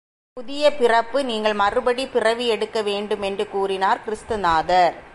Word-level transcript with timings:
புதிய 0.37 0.71
பிறப்பு 0.71 1.23
நீங்கள் 1.23 1.53
மறுபடி 1.53 2.03
பிறவியெடுக்க 2.05 2.81
வேண்டும் 2.83 3.21
என்று 3.21 3.49
கூறினார் 3.49 4.03
கிறிஸ்து 4.03 4.37
நாதர். 4.37 4.95